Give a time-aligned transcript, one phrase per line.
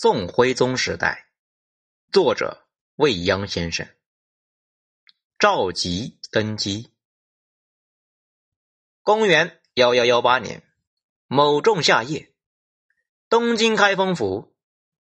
[0.00, 1.26] 宋徽宗时代，
[2.12, 3.88] 作者未央先生。
[5.40, 6.92] 赵佶登基。
[9.02, 10.62] 公元幺幺幺八年，
[11.26, 12.32] 某仲夏夜，
[13.28, 14.54] 东京开封府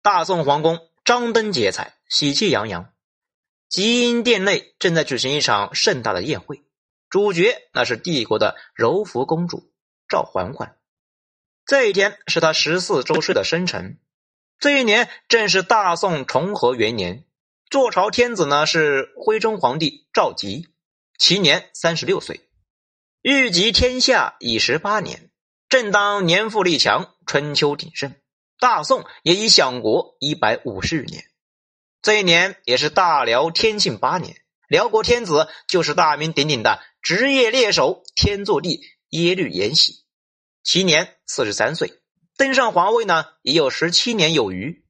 [0.03, 2.93] 大宋皇宫张灯结彩，喜气洋洋。
[3.71, 6.62] 吉英殿内正在举行一场盛大的宴会，
[7.09, 9.73] 主角那是帝国的柔福公主
[10.07, 10.79] 赵嬛嬛。
[11.64, 13.98] 这一天是她十四周岁的生辰。
[14.59, 17.25] 这一年正是大宋重和元年，
[17.68, 20.68] 坐朝天子呢是徽宗皇帝赵佶，
[21.18, 22.49] 其年三十六岁，
[23.21, 25.31] 御及天下已十八年，
[25.68, 28.14] 正当年富力强，春秋鼎盛，
[28.59, 31.25] 大宋也已享国一百五十余年。
[32.00, 34.36] 这一年也是大辽天庆八年，
[34.69, 40.05] 辽国天子就是大名鼎鼎的职业猎手天祚帝耶律延禧，
[40.62, 42.00] 其年四十三岁。
[42.37, 44.84] 登上皇位呢，已有十七年有余。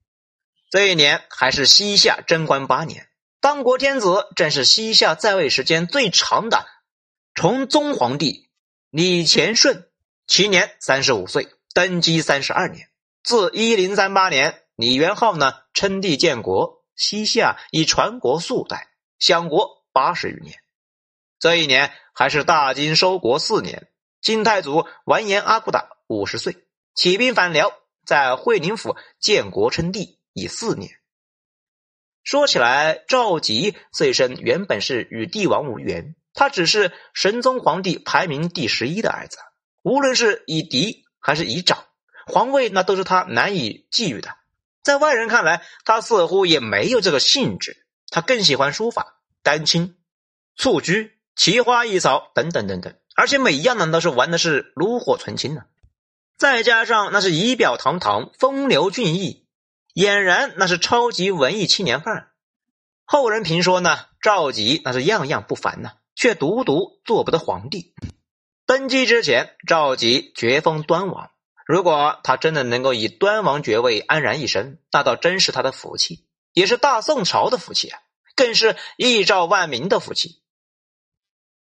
[0.70, 3.08] 这一年还是西夏贞观八年，
[3.40, 6.66] 当国天子正是西夏在位时间最长的
[7.34, 8.48] 崇宗皇帝
[8.88, 9.90] 李乾顺，
[10.26, 12.88] 其年三十五岁，登基三十二年。
[13.22, 20.58] 自一零三八年，李元昊呢称帝建国，西夏已传国数代，享国八十余年。
[21.38, 23.88] 这一年还是大金收国四年，
[24.22, 26.63] 金太祖完颜阿骨打五十岁。
[26.94, 27.72] 起兵反辽，
[28.06, 30.92] 在会宁府建国称帝已四年。
[32.22, 39.38] 说起来，赵佶这一生原本是与帝王无缘，他只是神宗皇帝排名第十一的儿子。
[39.82, 41.84] 无论是以嫡还是以长，
[42.26, 44.30] 皇位那都是他难以觊觎的。
[44.82, 47.84] 在外人看来，他似乎也没有这个兴致。
[48.08, 49.96] 他更喜欢书法、丹青、
[50.56, 55.66] 蹴鞠、奇花异草等等等等，而且每一样呢都是玩的是炉火纯青的。
[56.36, 59.46] 再加上那是仪表堂堂、风流俊逸，
[59.94, 62.32] 俨然那是超级文艺青年范儿。
[63.04, 67.94] 后人评说呢，赵佶那是样样不凡呢，却独独做不得皇帝。
[68.66, 71.30] 登基之前，赵佶爵封端王。
[71.66, 78.00] 如果他真的能够以端王爵位安然一生，那倒真是他的福气，也是大宋朝的福气啊，
[78.34, 80.42] 更是一兆万民的福气。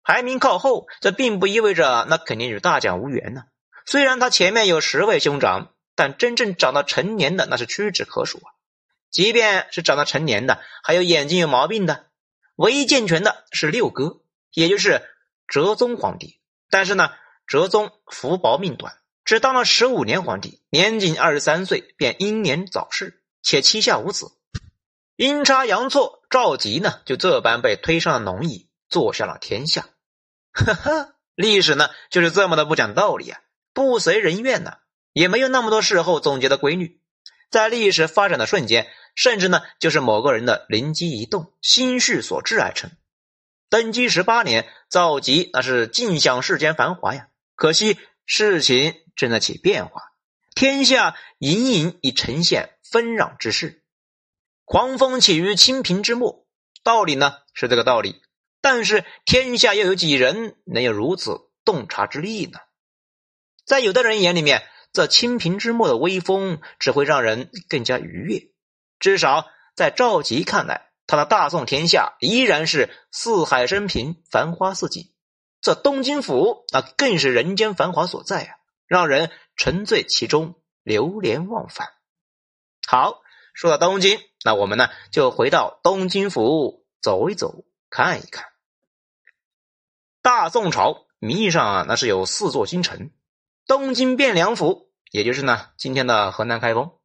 [0.02, 3.44] 排名靠后，这并不意味着那肯定与大奖无缘呢。
[3.86, 8.54] 虽然他前面有十位兄长，但真正长到成年的那是屈指可数啊！
[9.12, 12.08] 即便是长到成年的，还有眼睛有毛病的，
[12.56, 14.22] 唯一健全的是六哥，
[14.52, 15.08] 也就是
[15.48, 16.40] 哲宗皇帝。
[16.70, 17.12] 但是呢，
[17.46, 24.32] 哲宗福薄命短，只当了十五年皇帝，年仅二十三岁便英年早逝，且膝下无子。
[25.16, 29.90] 阴差阳错，赵佶呢就这般被推上了龙椅，坐下了天下。
[30.54, 33.40] 呵呵，历史呢就是这么的不讲道理啊！
[33.74, 34.78] 不随人愿呢，
[35.12, 37.02] 也没有那么多事后总结的规律，
[37.50, 42.92] 在历史发展的瞬间，甚至呢就是某个人的灵机一动、心绪所致而成。
[43.70, 47.28] 登基十八年，赵佶那是尽享世间繁华呀。
[47.56, 50.02] 可惜事情正在起变化，
[50.54, 53.84] 天下隐隐已呈现纷攘之势。
[54.66, 56.46] 狂风起于清平之末，
[56.84, 58.22] 道理呢是这个道理，
[58.62, 62.60] 但是天下又有几人能有如此洞察之力呢？
[63.66, 68.50] 在有的人眼里面，这清平之末的微风只会让人更加愉悦。
[69.00, 75.12] 至少在赵佶看来，他的大宋天下依然是四海升平，繁花似锦。
[75.62, 81.88] 这东京府那更是人间繁华所在啊，让人沉醉其中，流连忘返。
[82.86, 83.22] 好，
[83.54, 88.46] 说到东京，那我们呢就回到东京府走一走，看一看。
[90.22, 93.10] 大宋朝名义上啊，那是有四座京城。
[93.66, 97.00] 东京汴梁府，也就是呢今天的河南开封；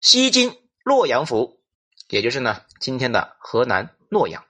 [0.00, 1.60] 西京洛阳府，
[2.08, 4.42] 也就是呢今天的河南洛阳；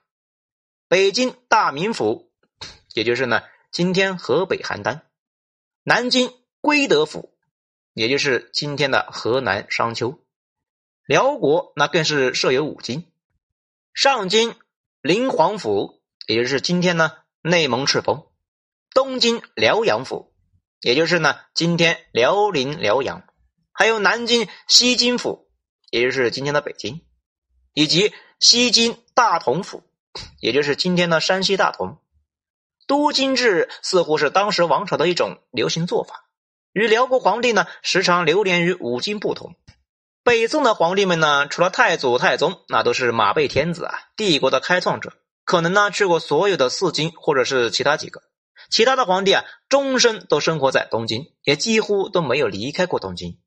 [0.87, 2.31] 北京大名府，
[2.93, 3.41] 也就是呢
[3.71, 5.01] 今天河北邯郸；
[5.81, 6.31] 南京
[6.61, 7.35] 归德府，
[7.93, 10.19] 也就是今天的河南商丘；
[11.05, 13.01] 辽国那更是设有五京；
[13.95, 14.55] 上京
[15.01, 18.27] 临皇府，也就是今天呢内蒙赤峰；
[18.93, 20.34] 东京辽阳府。
[20.85, 23.23] 也就是呢，今天辽宁辽阳，
[23.71, 25.47] 还有南京西京府，
[25.89, 27.01] 也就是今天的北京，
[27.73, 29.81] 以及西京大同府，
[30.39, 31.97] 也就是今天的山西大同。
[32.85, 36.25] 都京制似乎是当时王朝的一种流行做法，
[36.71, 39.55] 与辽国皇帝呢时常流连于五京不同。
[40.23, 45.13] 北宋的皇帝们呢，除了太祖、太宗，那都是马背天子啊，帝国的开创者，
[45.45, 48.21] 可能呢去过所有的四京或者是其他几个。
[48.75, 53.39] 其他的皇帝啊，终身都生活在东京，也几乎都没有离开过东京。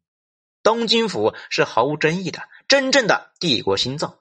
[0.62, 4.20] 东京府是毫无争议的，真正的帝国心脏。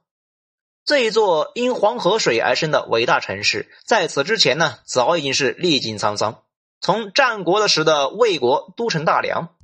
[0.84, 6.44] 这一座因黄河水而生的伟大城市，在此之前呢，早已经是历经沧桑。
[6.82, 9.56] 从战国的时的魏国都城大梁，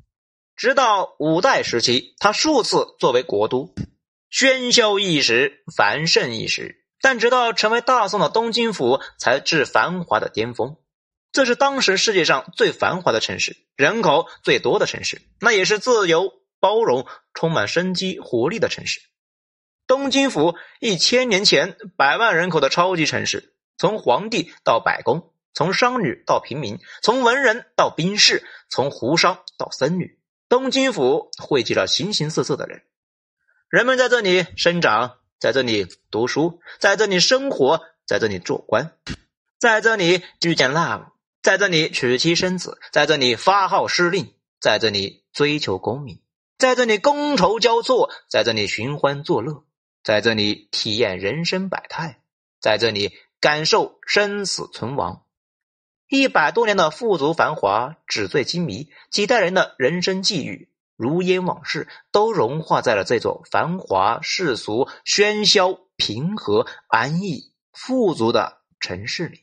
[0.55, 3.75] 直到五代时期，它数次作为国都，
[4.31, 6.85] 喧嚣一时，繁盛一时。
[7.01, 10.77] 但直到成为大宋的东京府，才至繁华的巅峰。
[11.33, 19.01] 这是当时世界上最繁华的城市，人口最多的城市，那也是自由、包容、充满生机活力的城市。
[19.87, 32.83] 东京府一千年前百万人口的超级城市，从皇帝到百工，从商女到平民，从文人到兵士，从胡商到僧侣，东京府汇集了形形色色的人。
[33.69, 38.95] 人们在这里生长，在这里读书，在这里生活，在这里做官，
[39.59, 41.07] 在这里遇见 love，
[41.43, 46.21] 在这里娶妻生子，在这里发号施令，在这里追求功名，
[46.57, 49.65] 在这里觥筹交错，在这里寻欢作乐。
[50.03, 52.21] 在这里体验人生百态，
[52.59, 55.23] 在这里感受生死存亡，
[56.09, 69.42] 一百多年的富足繁华、纸醉金迷，几代人的人生际遇、如烟往事，都融化在了这座繁华世俗、喧嚣平和、安逸富足的城市里。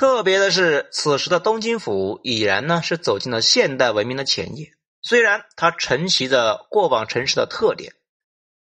[0.00, 7.92] 特别的是，此时的东京府已然呢是走进了现代文明的前夜，虽然它承袭着过往城市的特点。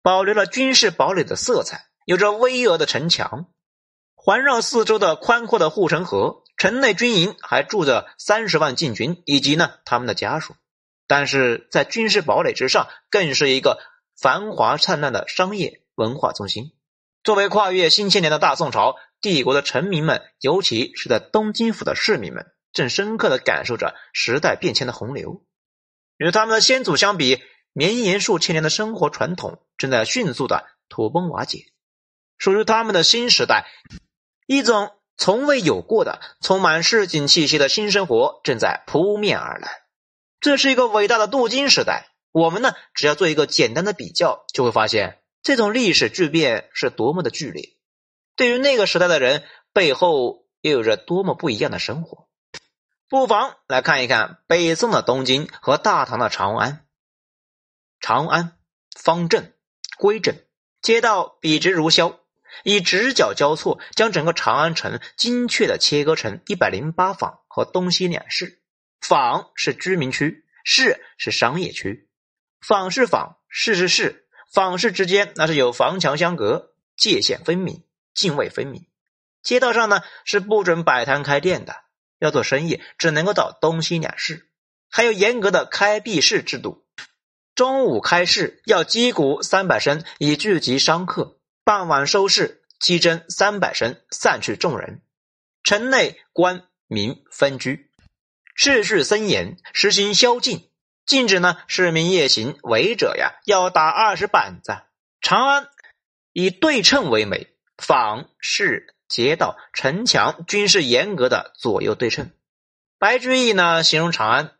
[0.03, 3.47] 保留了军事堡垒的色彩，有着巍峨的城墙，
[4.13, 6.43] 环绕四周的宽阔的护城河。
[6.55, 10.53] 城内军营还住着三十万禁军以及呢他们的家属。
[11.07, 13.79] 但是在军事堡垒之上，更是一个
[14.21, 16.73] 繁华灿烂的商业文化中心。
[17.23, 25.43] 作为跨越新千年的大宋朝，帝国的臣民们，尤其是在东京府的市民们，正深刻的感受着时代变迁的洪流。
[26.17, 27.41] 与他们的先祖相比。
[27.75, 31.73] 绵延数千年的生活传统正在迅速的土崩瓦解，
[32.37, 33.65] 属于他们的新时代，
[34.45, 39.71] 一种从未有过的充满市井气息的新生活正在扑面而来。
[40.39, 42.11] 这是一个伟大的镀金时代。
[42.31, 47.72] 我们呢，只要做一个简单的比较，就会发现这种历史巨变是多么的剧烈。
[48.35, 49.43] 对于那个时代的人，
[49.73, 52.27] 背后又有着多么不一样的生活。
[53.07, 56.87] 不妨来看一看北宋的东京和大唐的长安。
[57.99, 58.57] 长安
[58.97, 59.53] 方正
[59.97, 60.35] 规整，
[60.81, 62.19] 街道笔直如削，
[62.63, 68.61] 以直角交错，将整个长安城精确的切割成一百零八坊和东西两市。
[68.99, 72.09] 坊是居民区，市是商业区。
[72.61, 74.27] 坊是坊，市是市。
[74.51, 77.83] 坊市之间那是有房墙相隔，界限分明，
[78.13, 78.85] 泾渭分明。
[79.41, 81.75] 街道上呢是不准摆摊开店的，
[82.19, 84.49] 要做生意只能够到东西两市，
[84.89, 86.85] 还有严格的开闭市制度。
[87.55, 95.03] 中午开市要击鼓三百声以聚集商客，傍晚收市击针三百声散去众人。
[95.63, 97.91] 城内官民分居，
[98.57, 100.71] 秩序森严，实行宵禁，
[101.05, 104.73] 禁止呢市民夜行，违者呀要打二十板子。
[105.21, 105.69] 长安
[106.31, 112.31] 以对称为美，坊市街道城墙均是严格的左右对称。
[112.97, 114.51] 白居易呢形容长安。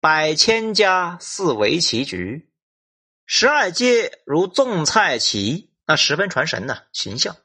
[0.00, 2.50] 百千家似围棋局，
[3.24, 6.78] 十二街如种菜畦，那十分传神呢。
[6.92, 7.36] 形象，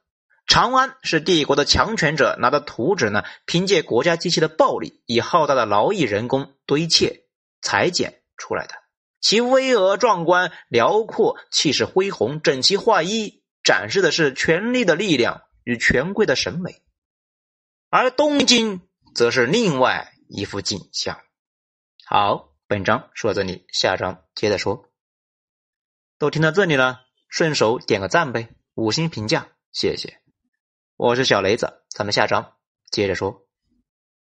[0.48, 7.26] 长安是帝国的强权者拿的图纸呢，凭借国家机器的暴力，以浩大的劳役人工堆砌
[7.62, 8.74] 裁剪出来的。
[9.22, 16.82] 其巍峨壮观、辽阔、气势恢宏、整齐划一，展示的是权力的力量与权贵的审美。
[17.90, 21.20] 而东京则是另外一幅景象。
[22.06, 24.90] 好，本章说到这里，下章接着说。
[26.18, 30.22] 都听到这里了，顺手点个赞呗，五星评价，谢谢。
[30.96, 32.54] 我是小雷子，咱们下章
[32.90, 33.47] 接着说。